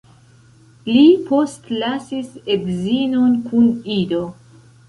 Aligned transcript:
Li 0.87 1.03
postlasis 1.27 2.33
edzinon 2.57 3.39
kun 3.51 3.73
ido. 4.01 4.27